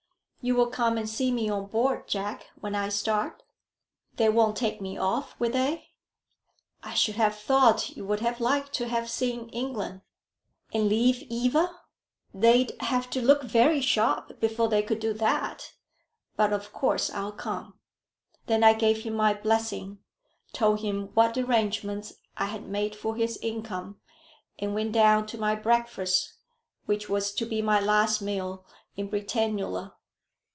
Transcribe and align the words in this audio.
"You 0.43 0.55
will 0.55 0.71
come 0.71 0.97
and 0.97 1.07
see 1.07 1.31
me 1.31 1.49
on 1.51 1.67
board, 1.67 2.07
Jack, 2.07 2.49
when 2.59 2.73
I 2.73 2.89
start." 2.89 3.43
"They 4.15 4.27
won't 4.27 4.57
take 4.57 4.81
me 4.81 4.97
off, 4.97 5.39
will 5.39 5.51
they?" 5.51 5.89
"I 6.81 6.95
should 6.95 7.13
have 7.13 7.35
thought 7.37 7.91
you 7.95 8.05
would 8.07 8.21
have 8.21 8.39
liked 8.39 8.73
to 8.73 8.87
have 8.87 9.07
seen 9.07 9.49
England." 9.49 10.01
"And 10.73 10.89
leave 10.89 11.21
Eva! 11.29 11.79
They'd 12.33 12.71
have 12.81 13.07
to 13.11 13.21
look 13.21 13.43
very 13.43 13.81
sharp 13.81 14.39
before 14.39 14.67
they 14.67 14.81
could 14.81 14.99
do 14.99 15.13
that. 15.13 15.73
But 16.37 16.53
of 16.53 16.73
course 16.73 17.11
I'll 17.11 17.33
come." 17.33 17.75
Then 18.47 18.63
I 18.63 18.73
gave 18.73 19.03
him 19.03 19.13
my 19.13 19.35
blessing, 19.35 19.99
told 20.53 20.79
him 20.79 21.09
what 21.13 21.37
arrangements 21.37 22.13
I 22.35 22.45
had 22.47 22.67
made 22.67 22.95
for 22.95 23.15
his 23.15 23.37
income, 23.43 23.99
and 24.57 24.73
went 24.73 24.93
down 24.93 25.27
to 25.27 25.37
my 25.37 25.53
breakfast, 25.53 26.33
which 26.87 27.07
was 27.07 27.31
to 27.33 27.45
be 27.45 27.61
my 27.61 27.79
last 27.79 28.23
meal 28.23 28.65
in 28.97 29.07
Britannula. 29.07 29.93